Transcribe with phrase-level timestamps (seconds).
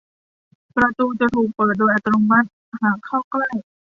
[0.75, 2.49] ประตูจะถูกเปิดโดยอัตโนมัติ
[2.81, 3.47] หากเข้าใกล้